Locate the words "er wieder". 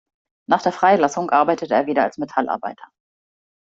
1.75-2.01